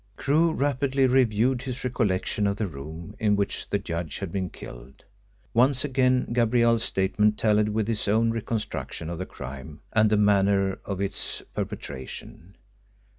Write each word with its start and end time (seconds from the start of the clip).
Crewe 0.17 0.51
rapidly 0.53 1.05
reviewed 1.05 1.61
his 1.61 1.83
recollection 1.83 2.47
of 2.47 2.55
the 2.57 2.65
room 2.65 3.15
in 3.19 3.35
which 3.35 3.69
the 3.69 3.77
judge 3.77 4.17
had 4.17 4.31
been 4.31 4.49
killed. 4.49 5.03
Once 5.53 5.85
again 5.85 6.33
Gabrielle's 6.33 6.81
statement 6.83 7.37
tallied 7.37 7.69
with 7.69 7.87
his 7.87 8.07
own 8.07 8.31
reconstruction 8.31 9.11
of 9.11 9.19
the 9.19 9.27
crime 9.27 9.79
and 9.93 10.09
the 10.09 10.17
manner 10.17 10.79
of 10.85 11.01
its 11.01 11.43
perpetration. 11.53 12.55